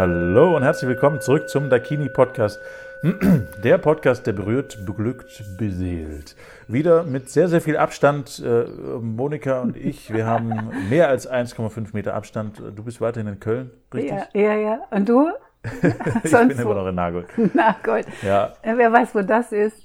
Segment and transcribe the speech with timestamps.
[0.00, 2.58] Hallo und herzlich willkommen zurück zum Dakini Podcast.
[3.62, 6.36] Der Podcast, der berührt, beglückt, beseelt.
[6.68, 8.42] Wieder mit sehr, sehr viel Abstand.
[8.42, 8.64] Äh,
[8.98, 12.62] Monika und ich, wir haben mehr als 1,5 Meter Abstand.
[12.74, 14.18] Du bist weiterhin in Köln, richtig?
[14.32, 14.56] Ja, ja.
[14.56, 14.80] ja.
[14.90, 15.28] Und du?
[16.24, 17.26] ich bin immer noch in Nagold.
[17.54, 18.06] Nagold.
[18.22, 18.54] Ja.
[18.62, 19.82] Wer weiß, wo das ist?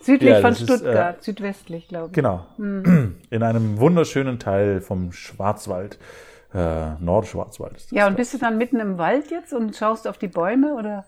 [0.00, 2.14] Südlich ja, von Stuttgart, ist, äh, südwestlich, glaube ich.
[2.14, 2.46] Genau.
[2.56, 3.14] Hm.
[3.30, 6.00] In einem wunderschönen Teil vom Schwarzwald.
[6.54, 7.90] Äh, Nordschwarzwald.
[7.90, 11.04] Ja, und bist du dann mitten im Wald jetzt und schaust auf die Bäume oder?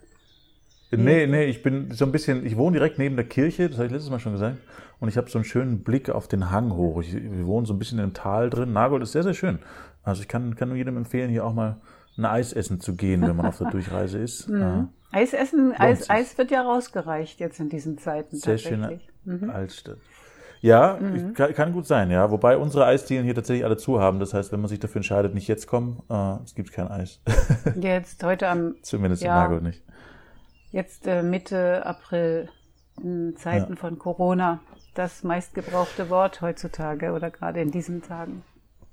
[0.91, 3.86] Nee, nee, ich bin so ein bisschen, ich wohne direkt neben der Kirche, das habe
[3.86, 4.56] ich letztes Mal schon gesagt.
[4.98, 7.00] Und ich habe so einen schönen Blick auf den Hang hoch.
[7.00, 8.72] Ich, wir wohnen so ein bisschen im Tal drin.
[8.72, 9.59] Nagold ist sehr, sehr schön.
[10.02, 11.77] Also ich kann, kann nur jedem empfehlen, hier auch mal
[12.16, 14.48] ein Eis essen zu gehen, wenn man auf der Durchreise ist.
[14.48, 14.60] Mhm.
[14.60, 14.88] Ja.
[15.12, 18.36] Eis essen, Eis, Eis wird ja rausgereicht jetzt in diesen Zeiten.
[18.36, 19.50] Sehr schöne mhm.
[19.50, 19.98] Altstadt.
[20.60, 21.34] Ja, mhm.
[21.34, 22.30] kann, kann, gut sein, ja.
[22.30, 24.20] Wobei unsere Eisdielen hier tatsächlich alle zu haben.
[24.20, 27.20] Das heißt, wenn man sich dafür entscheidet, nicht jetzt kommen, äh, es gibt kein Eis.
[27.80, 28.77] Jetzt, heute am.
[28.83, 29.83] Zumindest ja, in Nagold nicht.
[30.70, 32.48] Jetzt äh, Mitte April,
[33.03, 33.77] in Zeiten ja.
[33.77, 34.61] von Corona,
[34.95, 38.42] das meistgebrauchte Wort heutzutage oder gerade in diesen Tagen.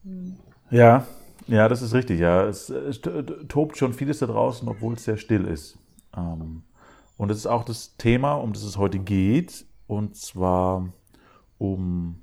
[0.04, 0.38] Mhm.
[0.70, 1.06] Ja,
[1.48, 2.46] ja, das ist richtig, ja.
[2.46, 5.78] Es, es tobt schon vieles da draußen, obwohl es sehr still ist.
[6.16, 6.64] Ähm,
[7.18, 10.90] und das ist auch das Thema, um das es heute geht, und zwar
[11.64, 12.18] um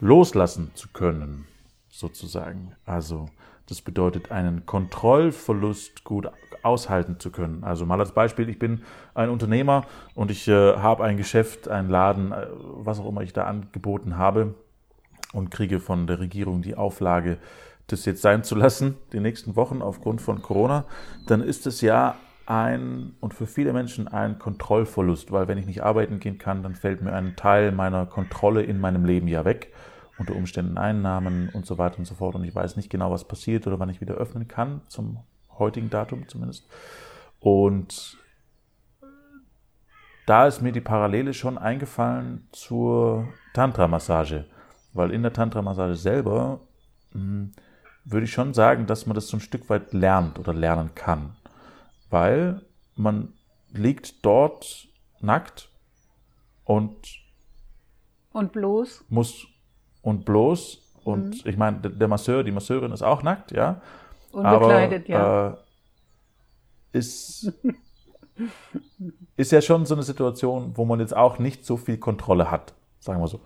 [0.00, 1.46] loslassen zu können,
[1.88, 2.72] sozusagen.
[2.84, 3.26] Also
[3.66, 6.30] das bedeutet, einen Kontrollverlust gut
[6.62, 7.64] aushalten zu können.
[7.64, 8.82] Also mal als Beispiel, ich bin
[9.14, 13.32] ein Unternehmer und ich äh, habe ein Geschäft, einen Laden, äh, was auch immer ich
[13.32, 14.54] da angeboten habe
[15.32, 17.38] und kriege von der Regierung die Auflage,
[17.86, 20.84] das jetzt sein zu lassen, die nächsten Wochen aufgrund von Corona,
[21.26, 22.16] dann ist es ja
[22.50, 26.74] ein und für viele Menschen ein Kontrollverlust, weil wenn ich nicht arbeiten gehen kann, dann
[26.74, 29.72] fällt mir ein Teil meiner Kontrolle in meinem Leben ja weg.
[30.18, 32.34] Unter Umständen Einnahmen und so weiter und so fort.
[32.34, 35.20] Und ich weiß nicht genau, was passiert oder wann ich wieder öffnen kann, zum
[35.58, 36.68] heutigen Datum zumindest.
[37.38, 38.18] Und
[40.26, 44.44] da ist mir die Parallele schon eingefallen zur Tantra-Massage.
[44.92, 46.60] Weil in der Tantra-Massage selber
[47.12, 47.52] mh, hm,
[48.04, 51.36] würde ich schon sagen, dass man das so ein Stück weit lernt oder lernen kann.
[52.10, 52.62] Weil
[52.96, 53.32] man
[53.72, 54.88] liegt dort
[55.20, 55.70] nackt
[56.64, 56.96] und
[58.32, 59.46] und bloß muss
[60.02, 61.50] und bloß und mhm.
[61.50, 63.80] ich meine der Masseur, die Masseurin ist auch nackt, ja.
[64.32, 65.48] Unbekleidet, ja.
[65.48, 65.56] Äh,
[66.92, 67.52] ist
[69.36, 72.74] ist ja schon so eine Situation, wo man jetzt auch nicht so viel Kontrolle hat,
[73.00, 73.40] sagen wir so.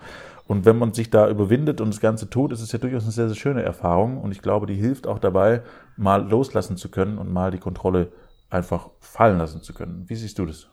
[0.46, 3.12] Und wenn man sich da überwindet und das Ganze tut, ist es ja durchaus eine
[3.12, 4.20] sehr, sehr schöne Erfahrung.
[4.20, 5.62] Und ich glaube, die hilft auch dabei,
[5.96, 8.12] mal loslassen zu können und mal die Kontrolle
[8.54, 10.04] einfach fallen lassen zu können.
[10.08, 10.68] Wie siehst du das?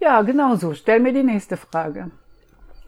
[0.00, 0.72] Ja, genau so.
[0.74, 2.10] Stell mir die nächste Frage.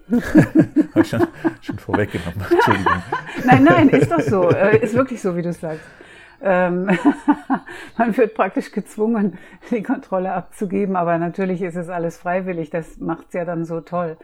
[0.11, 1.27] Habe ich schon,
[1.61, 2.45] schon vorweggenommen.
[2.51, 3.03] Entschuldigung.
[3.45, 4.51] nein, nein, ist doch so.
[4.51, 5.85] Äh, ist wirklich so, wie du sagst.
[6.43, 6.91] Ähm,
[7.99, 9.39] man wird praktisch gezwungen,
[9.71, 12.71] die Kontrolle abzugeben, aber natürlich ist es alles freiwillig.
[12.71, 14.17] Das macht es ja dann so toll.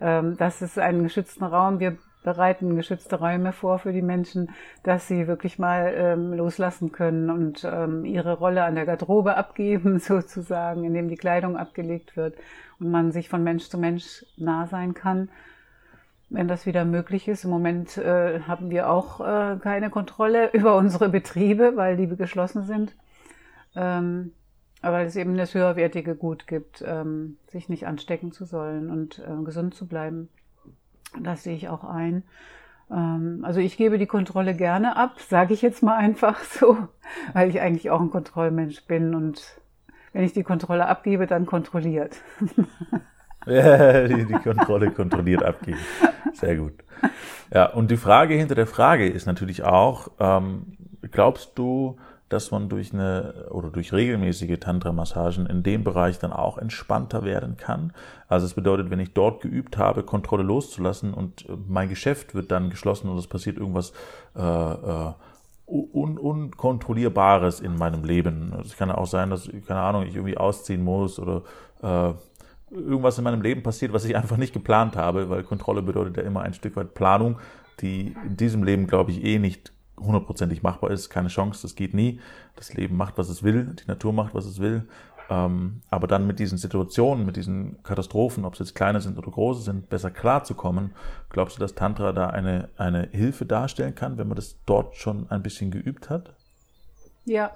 [0.00, 1.80] Ähm, das ist ein geschützten Raum.
[1.80, 4.50] Wir bereiten geschützte Räume vor für die Menschen,
[4.82, 9.98] dass sie wirklich mal ähm, loslassen können und ähm, ihre Rolle an der Garderobe abgeben,
[10.00, 12.34] sozusagen, indem die Kleidung abgelegt wird
[12.80, 15.28] und man sich von Mensch zu Mensch nah sein kann,
[16.28, 17.44] wenn das wieder möglich ist.
[17.44, 22.64] Im Moment äh, haben wir auch äh, keine Kontrolle über unsere Betriebe, weil die geschlossen
[22.64, 22.96] sind.
[23.76, 24.32] Ähm,
[24.82, 29.44] aber es eben das höherwertige Gut gibt, ähm, sich nicht anstecken zu sollen und äh,
[29.44, 30.28] gesund zu bleiben.
[31.22, 32.22] Das sehe ich auch ein.
[32.90, 36.76] Ähm, also ich gebe die Kontrolle gerne ab, sage ich jetzt mal einfach so,
[37.32, 39.42] weil ich eigentlich auch ein Kontrollmensch bin und
[40.12, 42.16] wenn ich die Kontrolle abgebe, dann kontrolliert.
[43.48, 45.78] Ja, die, Kontrolle kontrolliert abgeben.
[46.32, 46.72] Sehr gut.
[47.54, 50.76] Ja, und die Frage hinter der Frage ist natürlich auch, ähm,
[51.12, 51.96] glaubst du,
[52.28, 57.56] dass man durch eine oder durch regelmäßige Tantra-Massagen in dem Bereich dann auch entspannter werden
[57.56, 57.92] kann.
[58.28, 62.50] Also es bedeutet, wenn ich dort geübt habe, Kontrolle loszulassen und äh, mein Geschäft wird
[62.50, 63.92] dann geschlossen und es passiert irgendwas
[64.34, 65.12] äh, äh,
[65.68, 68.54] un unkontrollierbares in meinem Leben.
[68.60, 71.42] Es kann auch sein, dass, keine Ahnung, ich irgendwie ausziehen muss oder
[71.82, 72.12] äh,
[72.70, 76.22] irgendwas in meinem Leben passiert, was ich einfach nicht geplant habe, weil Kontrolle bedeutet ja
[76.22, 77.38] immer ein Stück weit Planung,
[77.80, 81.94] die in diesem Leben, glaube ich, eh nicht hundertprozentig machbar ist, keine Chance, das geht
[81.94, 82.20] nie.
[82.54, 84.86] Das Leben macht, was es will, die Natur macht, was es will.
[85.28, 89.30] Ähm, aber dann mit diesen Situationen, mit diesen Katastrophen, ob es jetzt kleine sind oder
[89.30, 90.92] große sind, besser klarzukommen,
[91.30, 95.28] glaubst du, dass Tantra da eine, eine Hilfe darstellen kann, wenn man das dort schon
[95.30, 96.32] ein bisschen geübt hat?
[97.24, 97.50] Ja,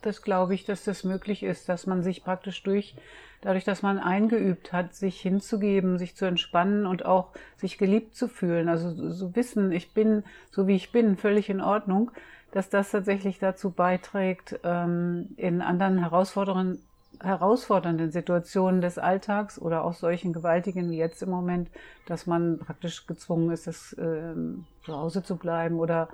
[0.00, 2.94] das glaube ich, dass das möglich ist, dass man sich praktisch durch,
[3.40, 8.28] dadurch, dass man eingeübt hat, sich hinzugeben, sich zu entspannen und auch sich geliebt zu
[8.28, 8.68] fühlen.
[8.68, 12.10] Also so wissen, ich bin so wie ich bin, völlig in Ordnung,
[12.52, 16.82] dass das tatsächlich dazu beiträgt, ähm, in anderen herausfordernden,
[17.22, 21.68] herausfordernden Situationen des Alltags oder auch solchen gewaltigen wie jetzt im Moment,
[22.06, 26.08] dass man praktisch gezwungen ist, das, ähm, zu Hause zu bleiben oder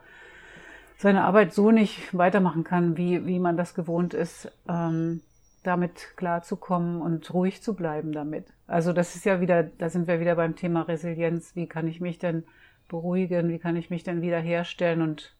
[0.98, 5.20] seine Arbeit so nicht weitermachen kann, wie, wie man das gewohnt ist, ähm,
[5.66, 8.52] damit klarzukommen und ruhig zu bleiben damit.
[8.66, 11.56] Also das ist ja wieder, da sind wir wieder beim Thema Resilienz.
[11.56, 12.44] Wie kann ich mich denn
[12.88, 13.48] beruhigen?
[13.48, 15.34] Wie kann ich mich denn wiederherstellen und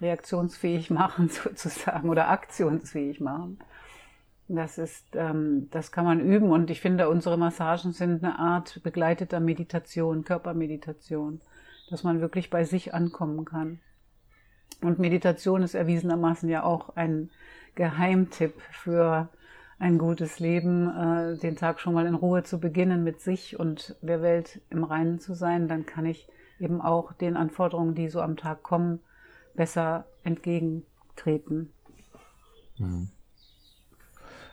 [0.00, 3.58] reaktionsfähig machen sozusagen oder aktionsfähig machen?
[4.48, 8.82] Das ist, ähm, das kann man üben und ich finde, unsere Massagen sind eine Art
[8.82, 11.40] begleiteter Meditation, Körpermeditation,
[11.88, 13.80] dass man wirklich bei sich ankommen kann.
[14.82, 17.30] Und Meditation ist erwiesenermaßen ja auch ein
[17.74, 19.28] Geheimtipp für
[19.78, 23.96] ein gutes Leben, äh, den Tag schon mal in Ruhe zu beginnen mit sich und
[24.00, 26.28] der Welt im Reinen zu sein, dann kann ich
[26.60, 29.00] eben auch den Anforderungen, die so am Tag kommen,
[29.54, 31.72] besser entgegentreten.
[32.78, 33.08] Mhm.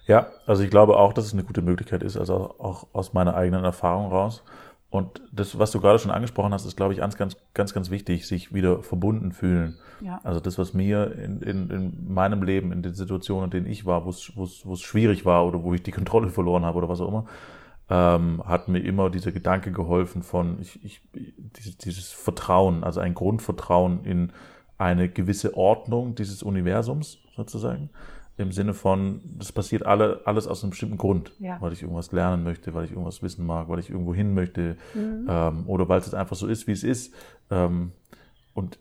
[0.08, 3.36] Ja, also ich glaube auch, dass es eine gute Möglichkeit ist, also auch aus meiner
[3.36, 4.44] eigenen Erfahrung raus.
[4.90, 7.92] Und das, was du gerade schon angesprochen hast, ist, glaube ich, ganz, ganz, ganz, ganz
[7.92, 9.78] wichtig, sich wieder verbunden fühlen.
[10.02, 10.20] Ja.
[10.24, 13.86] Also das, was mir in, in, in meinem Leben, in den Situationen, in denen ich
[13.86, 17.08] war, wo es, schwierig war oder wo ich die Kontrolle verloren habe oder was auch
[17.08, 17.26] immer,
[17.92, 23.14] ähm, hat mir immer dieser Gedanke geholfen von ich, ich, dieses, dieses Vertrauen, also ein
[23.14, 24.32] Grundvertrauen in
[24.78, 27.90] eine gewisse Ordnung dieses Universums sozusagen
[28.40, 31.58] im Sinne von, das passiert alle, alles aus einem bestimmten Grund, ja.
[31.60, 34.78] weil ich irgendwas lernen möchte, weil ich irgendwas wissen mag, weil ich irgendwo hin möchte
[34.94, 35.28] mhm.
[35.28, 37.14] ähm, oder weil es einfach so ist, wie es ist.
[37.52, 37.92] Ähm,
[38.54, 38.80] und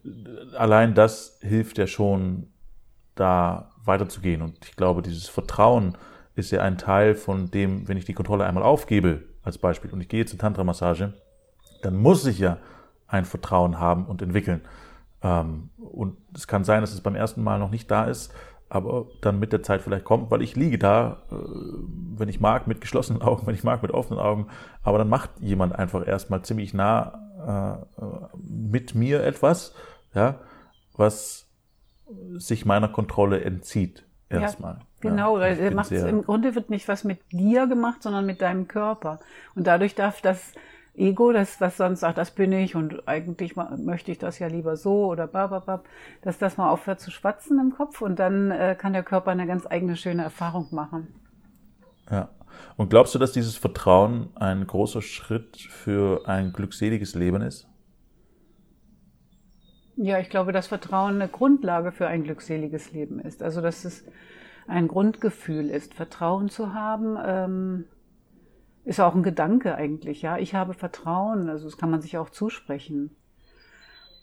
[0.57, 2.47] allein das hilft ja schon,
[3.17, 4.43] da weiterzugehen.
[4.43, 5.99] Und ich glaube, dieses Vertrauen
[6.37, 10.01] ist ja ein Teil von dem, wenn ich die Kontrolle einmal aufgebe, als Beispiel, und
[10.01, 11.15] ich gehe zur Tantra-Massage,
[11.83, 12.59] dann muss ich ja
[13.09, 14.61] ein Vertrauen haben und entwickeln.
[15.21, 18.33] Ähm, und es kann sein, dass es beim ersten Mal noch nicht da ist,
[18.69, 21.35] aber dann mit der Zeit vielleicht kommt, weil ich liege da, äh,
[22.17, 24.49] wenn ich mag, mit geschlossenen Augen, wenn ich mag, mit offenen Augen,
[24.83, 29.75] aber dann macht jemand einfach erstmal ziemlich nah äh, mit mir etwas,
[30.15, 30.41] ja,
[30.97, 31.47] was
[32.37, 34.75] sich meiner Kontrolle entzieht erstmal.
[34.75, 38.41] Ja, genau, ja, weil macht's, im Grunde wird nicht was mit dir gemacht, sondern mit
[38.41, 39.21] deinem Körper.
[39.55, 40.53] Und dadurch darf das
[40.99, 44.77] Ego, das, was sonst sagt, das bin ich und eigentlich möchte ich das ja lieber
[44.77, 45.87] so oder bababab,
[46.23, 49.47] dass das mal aufhört zu schwatzen im Kopf und dann äh, kann der Körper eine
[49.47, 51.15] ganz eigene schöne Erfahrung machen.
[52.11, 52.31] Ja.
[52.77, 57.69] Und glaubst du, dass dieses Vertrauen ein großer Schritt für ein glückseliges Leben ist?
[59.97, 63.43] Ja, ich glaube, dass Vertrauen eine Grundlage für ein glückseliges Leben ist.
[63.43, 64.05] Also, dass es
[64.69, 67.19] ein Grundgefühl ist, Vertrauen zu haben.
[67.25, 67.85] Ähm,
[68.89, 70.39] ist auch ein Gedanke eigentlich, ja.
[70.39, 73.11] Ich habe Vertrauen, also das kann man sich auch zusprechen,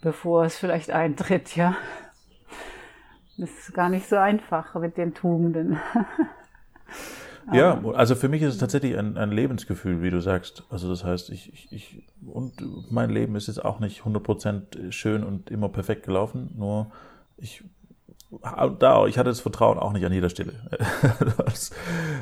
[0.01, 1.75] bevor es vielleicht eintritt, ja.
[3.37, 5.77] Das ist gar nicht so einfach mit den Tugenden.
[7.53, 10.63] ja, also für mich ist es tatsächlich ein, ein Lebensgefühl, wie du sagst.
[10.71, 12.53] Also das heißt, ich, ich, ich, und
[12.89, 16.91] mein Leben ist jetzt auch nicht 100% schön und immer perfekt gelaufen, nur
[17.37, 17.63] ich
[18.79, 20.53] da, ich hatte das Vertrauen auch nicht an jeder Stelle.
[21.45, 21.71] das,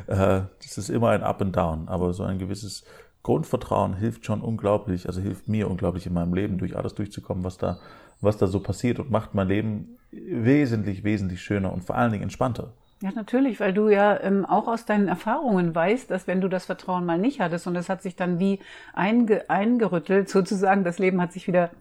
[0.07, 2.83] äh, das ist immer ein Up and Down, aber so ein gewisses
[3.23, 7.57] Grundvertrauen hilft schon unglaublich, also hilft mir unglaublich in meinem Leben, durch alles durchzukommen, was
[7.57, 7.79] da,
[8.21, 12.23] was da so passiert und macht mein Leben wesentlich, wesentlich schöner und vor allen Dingen
[12.23, 12.73] entspannter.
[13.01, 16.65] Ja, natürlich, weil du ja ähm, auch aus deinen Erfahrungen weißt, dass wenn du das
[16.65, 18.59] Vertrauen mal nicht hattest und es hat sich dann wie
[18.93, 21.71] einge eingerüttelt, sozusagen, das Leben hat sich wieder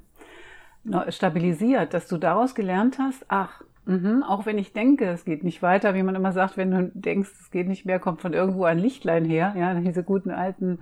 [1.10, 5.60] stabilisiert, dass du daraus gelernt hast, ach, Mhm, auch wenn ich denke, es geht nicht
[5.60, 8.64] weiter, wie man immer sagt, wenn du denkst, es geht nicht mehr, kommt von irgendwo
[8.64, 9.54] ein Lichtlein her.
[9.56, 10.80] Ja, diese guten alten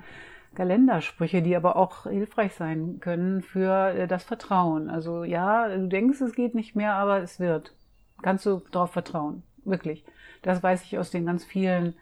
[0.54, 4.90] Kalendersprüche, die aber auch hilfreich sein können für äh, das Vertrauen.
[4.90, 7.74] Also ja, du denkst, es geht nicht mehr, aber es wird.
[8.22, 9.42] Kannst du darauf vertrauen.
[9.64, 10.04] Wirklich.
[10.42, 11.94] Das weiß ich aus den ganz vielen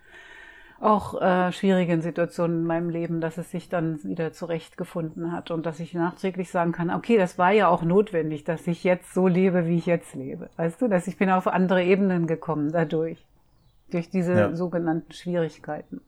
[0.81, 5.67] auch äh, schwierigen Situationen in meinem Leben, dass es sich dann wieder zurechtgefunden hat und
[5.67, 9.27] dass ich nachträglich sagen kann, okay, das war ja auch notwendig, dass ich jetzt so
[9.27, 10.51] lebe, wie ich jetzt lebe.
[10.57, 13.27] Weißt du, dass ich bin auf andere Ebenen gekommen dadurch,
[13.91, 14.57] durch diese ja.
[14.57, 16.01] sogenannten Schwierigkeiten.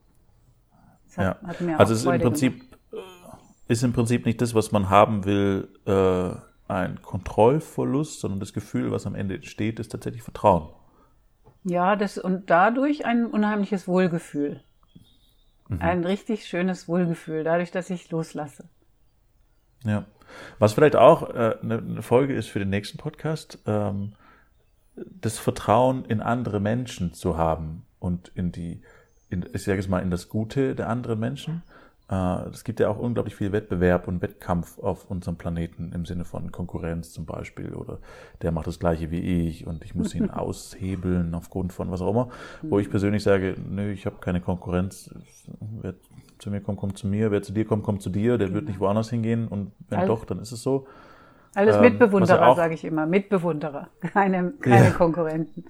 [1.17, 1.47] Hat, ja.
[1.47, 2.77] Hat also es ist im Prinzip gemacht.
[3.67, 6.31] Äh, ist im Prinzip nicht das, was man haben will, äh,
[6.71, 10.69] ein Kontrollverlust, sondern das Gefühl, was am Ende entsteht, ist tatsächlich Vertrauen.
[11.63, 14.61] Ja, das und dadurch ein unheimliches Wohlgefühl.
[15.67, 15.81] Mhm.
[15.81, 18.67] Ein richtig schönes Wohlgefühl, dadurch, dass ich loslasse.
[19.83, 20.05] Ja.
[20.59, 24.13] Was vielleicht auch äh, eine Folge ist für den nächsten Podcast, ähm,
[24.95, 28.81] das Vertrauen in andere Menschen zu haben und in die,
[29.29, 31.63] in, ich sage es mal, in das Gute der anderen Menschen.
[31.67, 31.80] äh,
[32.51, 36.51] es gibt ja auch unglaublich viel Wettbewerb und Wettkampf auf unserem Planeten im Sinne von
[36.51, 37.99] Konkurrenz zum Beispiel oder
[38.41, 42.11] der macht das gleiche wie ich und ich muss ihn aushebeln aufgrund von was auch
[42.11, 42.27] immer.
[42.63, 45.09] Wo ich persönlich sage, nö, ich habe keine Konkurrenz.
[45.81, 45.93] Wer
[46.37, 47.31] zu mir kommt, kommt zu mir.
[47.31, 48.37] Wer zu dir kommt, kommt zu dir.
[48.37, 50.87] Der wird nicht woanders hingehen und wenn Also- doch, dann ist es so.
[51.53, 53.05] Alles Ähm, Mitbewunderer, sage ich immer.
[53.05, 54.91] Mitbewunderer, keine, keine Ja.
[54.91, 55.65] Konkurrenten.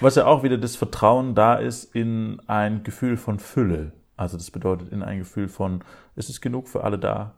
[0.00, 3.92] Was ja auch wieder das Vertrauen da ist in ein Gefühl von Fülle.
[4.18, 5.82] Also das bedeutet in ein Gefühl von,
[6.16, 7.34] es ist genug für alle da.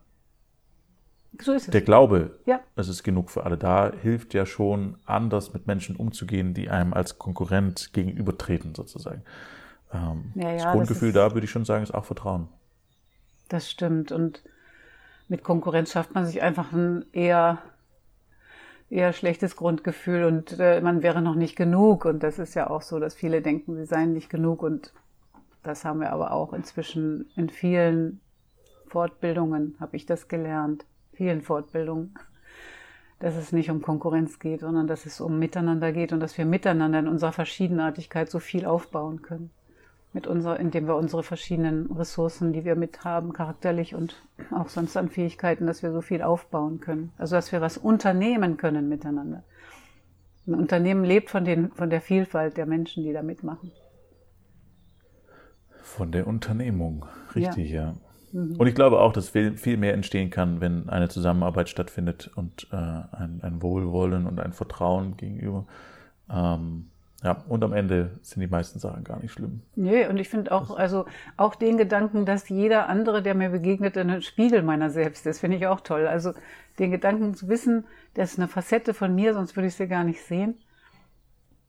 [1.39, 1.71] So ist es.
[1.71, 2.59] Der Glaube, Ja.
[2.75, 6.93] es ist genug für alle da, hilft ja schon, anders mit Menschen umzugehen, die einem
[6.93, 9.21] als Konkurrent gegenübertreten, sozusagen.
[9.93, 12.49] Ähm, Ja, ja, das das Grundgefühl ist- da, würde ich schon sagen, ist auch Vertrauen.
[13.47, 14.11] Das stimmt.
[14.11, 14.41] Und
[15.29, 17.59] mit Konkurrenz schafft man sich einfach ein eher,
[18.89, 22.05] eher schlechtes Grundgefühl und äh, man wäre noch nicht genug.
[22.05, 24.61] Und das ist ja auch so, dass viele denken, sie seien nicht genug.
[24.63, 24.91] Und
[25.63, 28.21] das haben wir aber auch inzwischen in vielen
[28.87, 32.13] Fortbildungen, habe ich das gelernt, vielen Fortbildungen,
[33.19, 36.45] dass es nicht um Konkurrenz geht, sondern dass es um Miteinander geht und dass wir
[36.45, 39.51] miteinander in unserer Verschiedenartigkeit so viel aufbauen können
[40.13, 44.97] mit unserer, indem wir unsere verschiedenen Ressourcen, die wir mit haben, charakterlich und auch sonst
[44.97, 47.13] an Fähigkeiten, dass wir so viel aufbauen können.
[47.17, 49.43] Also dass wir was unternehmen können miteinander.
[50.47, 53.71] Ein Unternehmen lebt von, den, von der Vielfalt der Menschen, die da mitmachen.
[55.81, 57.95] Von der Unternehmung, richtig, ja.
[58.33, 62.67] Und ich glaube auch, dass viel, viel mehr entstehen kann, wenn eine Zusammenarbeit stattfindet und
[62.71, 65.65] äh, ein, ein Wohlwollen und ein Vertrauen gegenüber.
[66.29, 66.87] Ähm,
[67.23, 69.61] ja, und am Ende sind die meisten Sachen gar nicht schlimm.
[69.75, 71.05] Nee, und ich finde auch, also
[71.37, 75.57] auch den Gedanken, dass jeder andere, der mir begegnet, ein Spiegel meiner selbst ist, finde
[75.57, 76.07] ich auch toll.
[76.07, 76.33] Also
[76.79, 77.85] den Gedanken zu wissen,
[78.15, 80.55] das ist eine Facette von mir, sonst würde ich sie gar nicht sehen.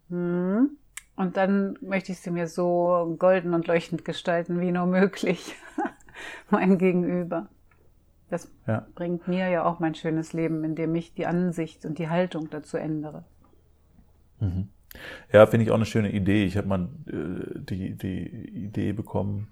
[0.08, 0.70] Hm.
[1.16, 5.54] Und dann möchte ich sie mir so golden und leuchtend gestalten, wie nur möglich.
[6.50, 7.48] mein Gegenüber.
[8.30, 8.86] Das Ja.
[8.94, 12.78] bringt mir ja auch mein schönes Leben, indem ich die Ansicht und die Haltung dazu
[12.78, 13.24] ändere.
[15.32, 16.44] Ja, finde ich auch eine schöne Idee.
[16.44, 18.26] Ich habe mal äh, die, die
[18.64, 19.48] Idee bekommen,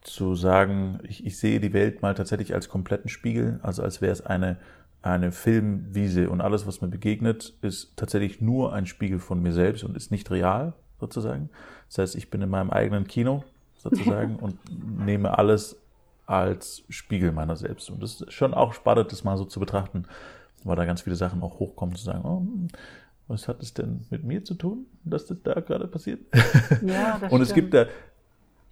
[0.00, 4.12] zu sagen, ich, ich sehe die Welt mal tatsächlich als kompletten Spiegel, also als wäre
[4.12, 4.56] es eine,
[5.02, 9.84] eine Filmwiese und alles, was mir begegnet, ist tatsächlich nur ein Spiegel von mir selbst
[9.84, 11.50] und ist nicht real, sozusagen.
[11.88, 13.44] Das heißt, ich bin in meinem eigenen Kino,
[13.76, 14.56] sozusagen, und
[15.04, 15.76] nehme alles
[16.26, 17.90] als Spiegel meiner selbst.
[17.90, 20.04] Und das ist schon auch spannend, das mal so zu betrachten,
[20.62, 22.46] weil da ganz viele Sachen auch hochkommen, zu sagen, oh,
[23.26, 26.20] was hat es denn mit mir zu tun, dass das da gerade passiert?
[26.82, 27.72] Ja, das Und es stimmt.
[27.72, 27.86] gibt da,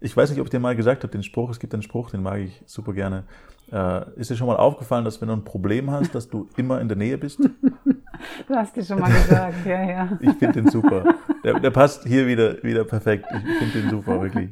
[0.00, 2.10] ich weiß nicht, ob ich dir mal gesagt habe, den Spruch, es gibt einen Spruch,
[2.10, 3.24] den mag ich super gerne.
[3.72, 6.80] Äh, ist dir schon mal aufgefallen, dass wenn du ein Problem hast, dass du immer
[6.80, 7.40] in der Nähe bist?
[8.46, 10.08] Du hast dir schon mal gesagt, ja, ja.
[10.20, 11.14] Ich finde den super.
[11.44, 13.26] Der, der passt hier wieder, wieder perfekt.
[13.32, 14.50] Ich finde den super, wirklich.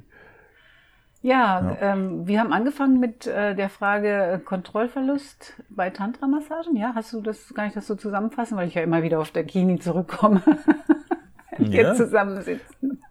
[1.23, 1.77] Ja, Ja.
[1.81, 6.77] Ähm, wir haben angefangen mit äh, der Frage äh, Kontrollverlust bei Tantra-Massagen.
[6.77, 9.31] Ja, hast du das, kann ich das so zusammenfassen, weil ich ja immer wieder auf
[9.33, 10.43] der Kini zurückkomme,
[11.59, 11.95] wenn wir Ja.
[11.95, 13.03] zusammensitzen.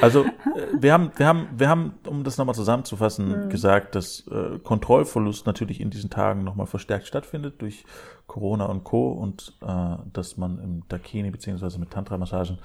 [0.00, 0.30] Also äh,
[0.78, 3.48] wir haben, wir haben, wir haben, um das nochmal zusammenzufassen, Mhm.
[3.50, 7.84] gesagt, dass äh, Kontrollverlust natürlich in diesen Tagen nochmal verstärkt stattfindet durch
[8.26, 9.12] Corona und Co.
[9.12, 12.58] und äh, dass man im Dakini beziehungsweise mit Tantra-Massagen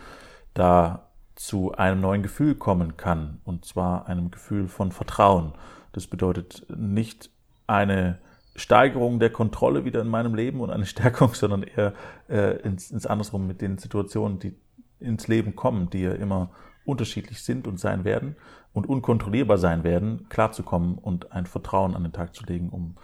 [0.54, 5.54] da zu einem neuen Gefühl kommen kann und zwar einem Gefühl von Vertrauen.
[5.92, 7.30] Das bedeutet nicht
[7.68, 8.20] eine
[8.56, 11.94] Steigerung der Kontrolle wieder in meinem Leben und eine Stärkung, sondern eher
[12.30, 14.56] äh, ins, ins Andersrum mit den Situationen, die
[15.00, 16.52] ins Leben kommen, die ja immer
[16.86, 18.36] unterschiedlich sind und sein werden
[18.74, 22.96] und unkontrollierbar sein werden, klarzukommen und ein Vertrauen an den Tag zu legen, um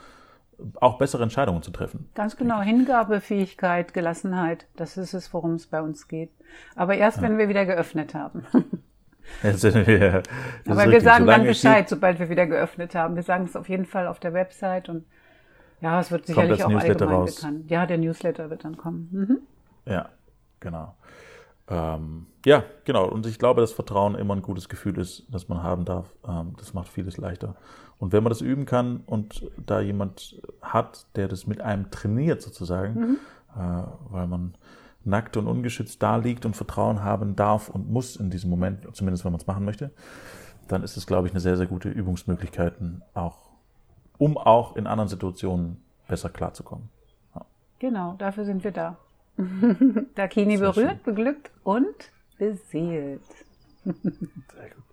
[0.80, 2.10] auch bessere Entscheidungen zu treffen.
[2.14, 6.32] Ganz genau, Hingabefähigkeit, Gelassenheit, das ist es, worum es bei uns geht.
[6.76, 8.46] Aber erst, wenn wir wieder geöffnet haben.
[9.42, 10.24] Das ja, das
[10.68, 13.16] Aber wir sagen dann Solange Bescheid, sobald wir wieder geöffnet haben.
[13.16, 15.06] Wir sagen es auf jeden Fall auf der Website und
[15.80, 17.36] ja, es wird sicherlich auch Newsletter allgemein raus.
[17.36, 17.72] bekannt.
[17.72, 19.10] Ja, der Newsletter wird dann kommen.
[19.12, 19.38] Mhm.
[19.92, 20.10] Ja,
[20.60, 20.94] genau.
[21.68, 23.08] Ähm, ja, genau.
[23.08, 26.14] Und ich glaube, dass Vertrauen immer ein gutes Gefühl ist, das man haben darf.
[26.28, 27.56] Ähm, das macht vieles leichter.
[28.00, 32.42] Und wenn man das üben kann und da jemand hat, der das mit einem trainiert
[32.42, 33.18] sozusagen,
[33.56, 34.56] äh, weil man
[35.04, 39.24] nackt und ungeschützt da liegt und Vertrauen haben darf und muss in diesem Moment, zumindest
[39.24, 39.92] wenn man es machen möchte,
[40.68, 42.74] dann ist es, glaube ich, eine sehr, sehr gute Übungsmöglichkeit,
[43.14, 43.38] auch,
[44.18, 46.90] um auch in anderen Situationen besser klarzukommen.
[47.80, 48.98] Genau, dafür sind wir da.
[50.16, 53.22] Dakini berührt, beglückt und beseelt.
[53.84, 54.84] Sehr gut.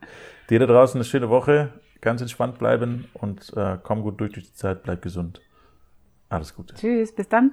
[0.51, 4.55] Dir da draußen eine schöne Woche, ganz entspannt bleiben und äh, komm gut durch die
[4.55, 5.43] Zeit, bleib gesund.
[6.29, 6.75] Alles Gute.
[6.75, 7.53] Tschüss, bis dann.